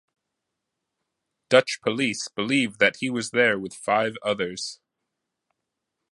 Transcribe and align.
Dutch 1.49 1.79
police 1.79 2.27
believe 2.27 2.79
that 2.79 2.95
he 3.01 3.09
was 3.11 3.29
there 3.29 3.59
with 3.59 3.75
five 3.75 4.15
others. 4.23 4.79